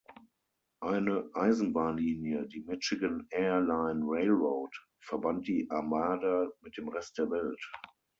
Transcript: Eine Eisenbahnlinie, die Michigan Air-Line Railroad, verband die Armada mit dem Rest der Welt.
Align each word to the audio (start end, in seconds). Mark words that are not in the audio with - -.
Eine 0.81 1.29
Eisenbahnlinie, 1.35 2.47
die 2.47 2.61
Michigan 2.61 3.27
Air-Line 3.29 4.01
Railroad, 4.03 4.75
verband 4.99 5.47
die 5.47 5.67
Armada 5.69 6.49
mit 6.61 6.75
dem 6.75 6.87
Rest 6.89 7.19
der 7.19 7.29
Welt. 7.29 7.71